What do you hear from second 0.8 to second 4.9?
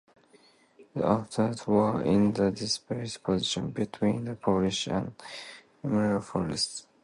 The Ottomans were in a desperate position, between the Polish